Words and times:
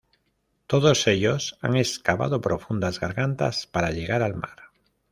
Todos 0.65 1.05
ellos 1.05 1.59
han 1.61 1.75
excavado 1.75 2.41
profundas 2.41 2.99
gargantas 2.99 3.67
para 3.67 3.91
llegar 3.91 4.23
al 4.23 4.33
mar. 4.33 4.71